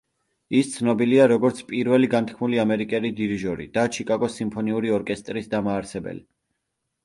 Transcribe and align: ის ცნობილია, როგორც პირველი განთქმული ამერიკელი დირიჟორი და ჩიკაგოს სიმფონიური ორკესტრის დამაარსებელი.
ის 0.59 0.69
ცნობილია, 0.77 1.27
როგორც 1.31 1.61
პირველი 1.67 2.09
განთქმული 2.15 2.63
ამერიკელი 2.65 3.13
დირიჟორი 3.21 3.69
და 3.77 3.87
ჩიკაგოს 3.99 4.41
სიმფონიური 4.41 4.97
ორკესტრის 5.01 5.55
დამაარსებელი. 5.57 6.29